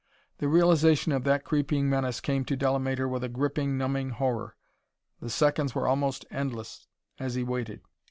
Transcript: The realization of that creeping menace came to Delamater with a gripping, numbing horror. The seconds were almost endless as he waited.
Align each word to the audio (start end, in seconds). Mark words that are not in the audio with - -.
The 0.39 0.47
realization 0.47 1.11
of 1.11 1.25
that 1.25 1.45
creeping 1.45 1.87
menace 1.87 2.21
came 2.21 2.43
to 2.45 2.55
Delamater 2.57 3.07
with 3.07 3.23
a 3.23 3.29
gripping, 3.29 3.77
numbing 3.77 4.09
horror. 4.09 4.55
The 5.19 5.29
seconds 5.29 5.75
were 5.75 5.87
almost 5.87 6.25
endless 6.31 6.87
as 7.19 7.35
he 7.35 7.43
waited. 7.43 7.81